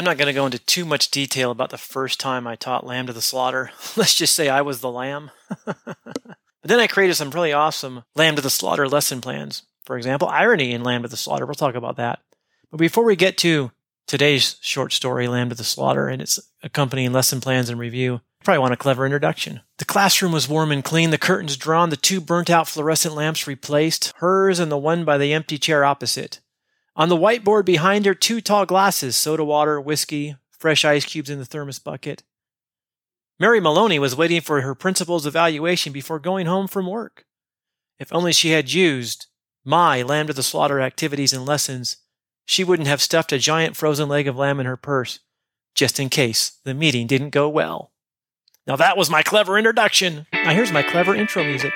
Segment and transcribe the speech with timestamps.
[0.00, 2.86] I'm not going to go into too much detail about the first time I taught
[2.86, 3.70] lamb to the slaughter.
[3.98, 5.30] Let's just say I was the lamb.
[5.66, 5.76] but
[6.62, 9.64] then I created some really awesome lamb to the slaughter lesson plans.
[9.84, 11.44] For example, irony in lamb to the slaughter.
[11.44, 12.20] We'll talk about that.
[12.70, 13.72] But before we get to
[14.06, 18.60] today's short story, Lamb to the Slaughter, and its accompanying lesson plans and review, probably
[18.60, 19.60] want a clever introduction.
[19.76, 23.46] The classroom was warm and clean, the curtains drawn, the two burnt out fluorescent lamps
[23.46, 26.40] replaced, hers and the one by the empty chair opposite.
[26.96, 31.38] On the whiteboard behind her, two tall glasses, soda water, whiskey, fresh ice cubes in
[31.38, 32.22] the thermos bucket.
[33.38, 37.24] Mary Maloney was waiting for her principal's evaluation before going home from work.
[37.98, 39.26] If only she had used
[39.64, 41.98] my lamb to the slaughter activities and lessons,
[42.44, 45.20] she wouldn't have stuffed a giant frozen leg of lamb in her purse,
[45.74, 47.92] just in case the meeting didn't go well.
[48.66, 50.26] Now that was my clever introduction.
[50.32, 51.72] Now here's my clever intro music.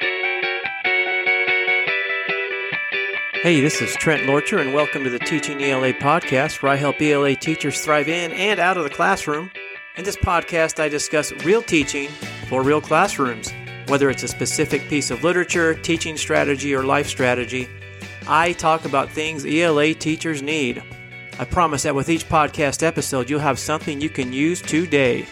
[3.44, 7.02] Hey, this is Trent Lorcher, and welcome to the Teaching ELA podcast, where I help
[7.02, 9.50] ELA teachers thrive in and out of the classroom.
[9.98, 12.08] In this podcast, I discuss real teaching
[12.48, 13.52] for real classrooms.
[13.88, 17.68] Whether it's a specific piece of literature, teaching strategy, or life strategy,
[18.26, 20.82] I talk about things ELA teachers need.
[21.38, 25.26] I promise that with each podcast episode, you'll have something you can use today.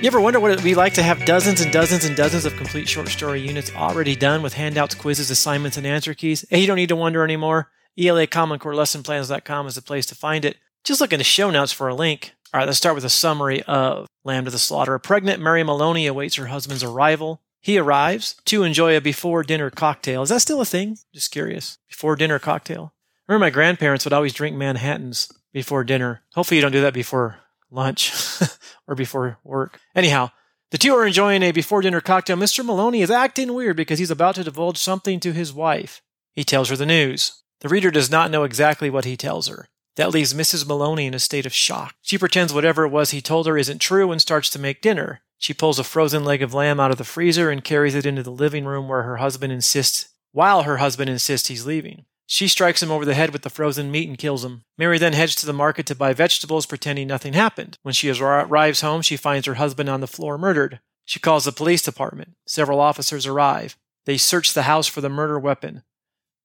[0.00, 2.46] You ever wonder what it would be like to have dozens and dozens and dozens
[2.46, 6.42] of complete short story units already done with handouts, quizzes, assignments, and answer keys?
[6.48, 7.70] Hey, you don't need to wonder anymore.
[7.98, 10.56] ELA Common Core LessonPlans.com is the place to find it.
[10.84, 12.32] Just look in the show notes for a link.
[12.54, 14.94] All right, let's start with a summary of Lamb to the Slaughter.
[14.94, 17.42] A pregnant Mary Maloney awaits her husband's arrival.
[17.60, 20.22] He arrives to enjoy a before dinner cocktail.
[20.22, 20.96] Is that still a thing?
[21.12, 21.76] Just curious.
[21.90, 22.94] Before dinner cocktail.
[23.28, 26.22] I remember my grandparents would always drink Manhattans before dinner.
[26.32, 27.40] Hopefully, you don't do that before
[27.70, 28.12] lunch
[28.88, 29.80] or before work.
[29.94, 30.30] Anyhow,
[30.70, 32.36] the two are enjoying a before dinner cocktail.
[32.36, 32.64] Mr.
[32.64, 36.00] Maloney is acting weird because he's about to divulge something to his wife.
[36.32, 37.42] He tells her the news.
[37.60, 39.68] The reader does not know exactly what he tells her.
[39.96, 40.66] That leaves Mrs.
[40.66, 41.94] Maloney in a state of shock.
[42.00, 45.22] She pretends whatever it was he told her isn't true and starts to make dinner.
[45.36, 48.22] She pulls a frozen leg of lamb out of the freezer and carries it into
[48.22, 52.04] the living room where her husband insists, while her husband insists he's leaving.
[52.32, 54.62] She strikes him over the head with the frozen meat and kills him.
[54.78, 57.76] Mary then heads to the market to buy vegetables, pretending nothing happened.
[57.82, 60.78] When she arrives home, she finds her husband on the floor murdered.
[61.04, 62.36] She calls the police department.
[62.46, 63.76] Several officers arrive.
[64.06, 65.82] They search the house for the murder weapon.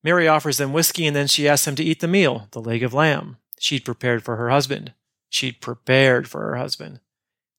[0.02, 2.82] Mary offers them whiskey and then she asks them to eat the meal, the leg
[2.82, 3.36] of lamb.
[3.60, 4.92] She'd prepared for her husband.
[5.28, 6.98] She'd prepared for her husband.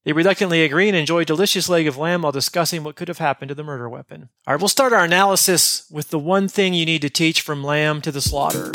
[0.07, 3.17] They reluctantly agree and enjoy a delicious leg of lamb while discussing what could have
[3.17, 4.29] happened to the murder weapon.
[4.47, 7.61] All right, we'll start our analysis with the one thing you need to teach from
[7.61, 8.71] lamb to the slaughter.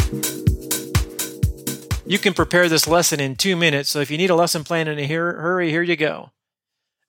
[2.04, 4.88] You can prepare this lesson in two minutes, so if you need a lesson plan
[4.88, 6.32] in a hurry, here you go.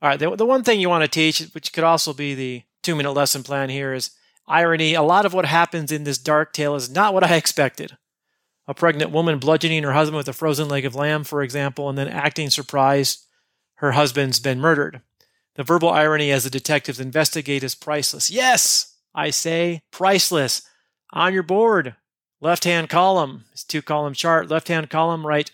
[0.02, 2.64] All right, the, the one thing you want to teach, which could also be the
[2.82, 4.12] two minute lesson plan here, is
[4.48, 4.94] irony.
[4.94, 7.98] A lot of what happens in this dark tale is not what I expected.
[8.70, 11.98] A pregnant woman bludgeoning her husband with a frozen leg of lamb, for example, and
[11.98, 13.26] then acting surprised
[13.76, 15.02] her husband's been murdered.
[15.56, 18.32] The verbal irony as the detectives investigate is priceless.
[18.32, 20.64] Yes, I say priceless.
[21.12, 21.96] On your board,
[22.42, 25.52] left hand column, it's two column chart, left hand column, right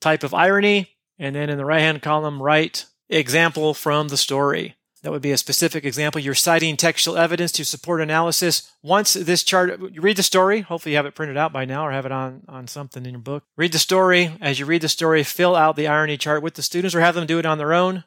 [0.00, 4.76] type of irony, and then in the right hand column, right example from the story.
[5.02, 6.20] That would be a specific example.
[6.20, 8.70] You're citing textual evidence to support analysis.
[8.82, 10.60] Once this chart, you read the story.
[10.60, 13.12] Hopefully, you have it printed out by now or have it on, on something in
[13.12, 13.42] your book.
[13.56, 14.30] Read the story.
[14.40, 17.16] As you read the story, fill out the irony chart with the students or have
[17.16, 18.04] them do it on their own.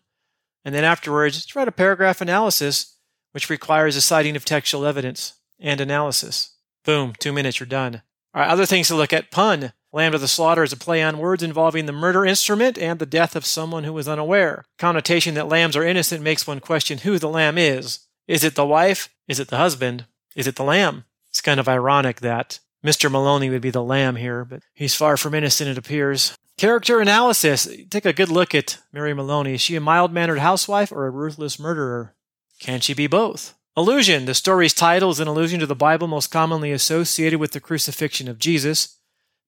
[0.64, 2.96] And then afterwards, write a paragraph analysis,
[3.34, 6.56] which requires a citing of textual evidence and analysis.
[6.86, 8.04] Boom, two minutes, you're done.
[8.34, 9.74] All right, other things to look at pun.
[9.96, 13.06] Lamb to the slaughter is a play on words involving the murder instrument and the
[13.06, 14.66] death of someone who was unaware.
[14.78, 18.00] Connotation that lambs are innocent makes one question who the lamb is.
[18.28, 19.08] Is it the wife?
[19.30, 20.06] Is it the husband?
[20.36, 21.06] Is it the lamb?
[21.30, 23.10] It's kind of ironic that Mr.
[23.10, 26.38] Maloney would be the lamb here, but he's far from innocent, it appears.
[26.58, 27.66] Character analysis.
[27.90, 29.54] Take a good look at Mary Maloney.
[29.54, 32.16] Is she a mild mannered housewife or a ruthless murderer?
[32.60, 33.54] Can she be both?
[33.78, 34.26] Allusion.
[34.26, 38.28] The story's title is an allusion to the Bible most commonly associated with the crucifixion
[38.28, 38.95] of Jesus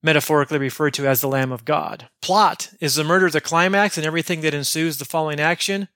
[0.03, 2.09] metaphorically referred to as the Lamb of God.
[2.21, 5.87] Plot is the murder the climax and everything that ensues the following action,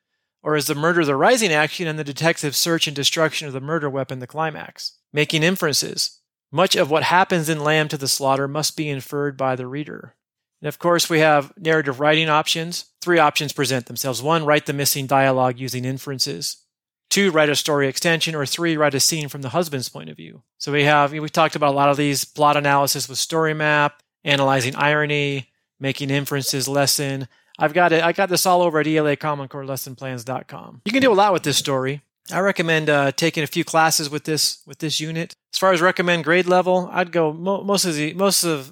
[0.44, 3.62] or is the murder the rising action and the detective's search and destruction of the
[3.62, 4.98] murder weapon the climax?
[5.14, 6.20] Making inferences.
[6.52, 10.16] Much of what happens in Lamb to the Slaughter must be inferred by the reader.
[10.62, 12.86] And of course, we have narrative writing options.
[13.02, 14.22] Three options present themselves.
[14.22, 16.58] One, write the missing dialogue using inferences
[17.12, 20.18] two, write a story extension, or three, write a scene from the husband's point of
[20.18, 20.42] view.
[20.58, 24.02] So we have, we talked about a lot of these plot analysis with story map,
[24.24, 27.28] analyzing irony, making inferences lesson.
[27.60, 28.04] I've got it.
[28.04, 30.82] I got this all over at ELA Common Core LessonPlans.com.
[30.86, 32.02] You can do a lot with this story.
[32.32, 35.36] I recommend uh, taking a few classes with this with this unit.
[35.54, 38.72] As far as recommend grade level, I'd go mo- most of the most of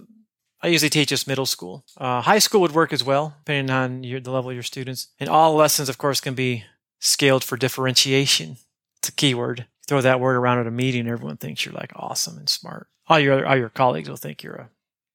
[0.61, 1.85] I usually teach just middle school.
[1.97, 5.07] Uh, high school would work as well, depending on your, the level of your students.
[5.19, 6.63] And all lessons, of course, can be
[6.99, 8.57] scaled for differentiation.
[8.97, 9.67] It's a keyword.
[9.87, 12.87] Throw that word around at a meeting, everyone thinks you're like awesome and smart.
[13.07, 14.69] All your all your colleagues will think you're a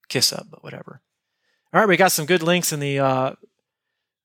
[0.09, 1.01] kiss up, but whatever.
[1.73, 3.33] All right, we got some good links in the uh,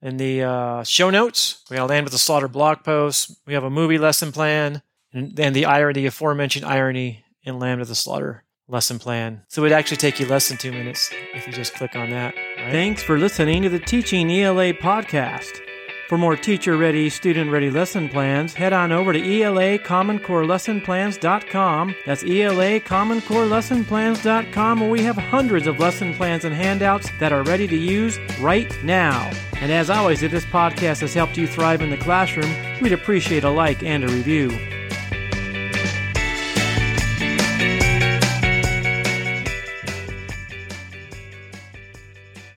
[0.01, 1.63] in the uh, show notes.
[1.69, 3.39] We got lamb to the slaughter blog post.
[3.45, 4.81] We have a movie lesson plan,
[5.13, 9.43] and then the irony, the aforementioned irony in lamb to the slaughter lesson plan.
[9.49, 12.35] So it'd actually take you less than two minutes if you just click on that.
[12.35, 12.71] Right?
[12.71, 15.68] Thanks for listening to the Teaching ELA podcast.
[16.09, 20.43] For more teacher ready, student ready lesson plans, head on over to ELA Common Core
[20.43, 21.95] Lesson Plans.com.
[22.03, 27.11] That's ELA Common Core Lesson Plans.com, where we have hundreds of lesson plans and handouts
[27.19, 29.29] that are ready to use right now.
[29.57, 32.51] And as always, if this podcast has helped you thrive in the classroom,
[32.81, 34.78] we'd appreciate a like and a review.